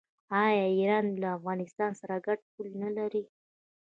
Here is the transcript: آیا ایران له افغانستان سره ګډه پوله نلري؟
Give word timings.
آیا 0.43 0.63
ایران 0.77 1.05
له 1.21 1.27
افغانستان 1.37 1.91
سره 2.01 2.15
ګډه 2.25 2.45
پوله 2.51 2.75
نلري؟ 2.83 3.23